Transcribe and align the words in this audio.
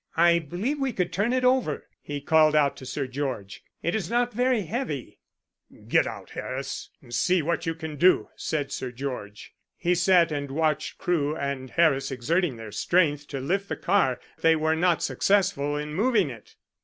"I 0.17 0.39
believe 0.39 0.79
we 0.79 0.93
could 0.93 1.13
turn 1.13 1.31
it 1.31 1.43
over," 1.45 1.85
he 2.01 2.21
called 2.21 2.55
out 2.55 2.75
to 2.77 2.87
Sir 2.87 3.05
George. 3.05 3.63
"It 3.83 3.93
is 3.93 4.09
not 4.09 4.33
very 4.33 4.61
heavy." 4.63 5.19
"Get 5.87 6.07
out, 6.07 6.31
Harris, 6.31 6.89
and 7.03 7.13
see 7.13 7.43
what 7.43 7.67
you 7.67 7.75
can 7.75 7.97
do," 7.97 8.29
said 8.35 8.71
Sir 8.71 8.91
George. 8.91 9.53
He 9.77 9.93
sat 9.93 10.31
and 10.31 10.49
watched 10.49 10.97
Crewe 10.97 11.35
and 11.37 11.69
Harris 11.69 12.09
exerting 12.09 12.55
their 12.55 12.71
strength 12.71 13.27
to 13.27 13.39
lift 13.39 13.69
the 13.69 13.75
car. 13.77 14.19
They 14.41 14.55
were 14.55 14.75
not 14.75 15.03
successful 15.03 15.77
in 15.77 15.93
moving 15.93 16.31
it. 16.31 16.55